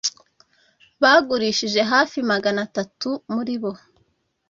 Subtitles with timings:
[1.01, 3.71] Bagurishije hafi magana atatu muribo.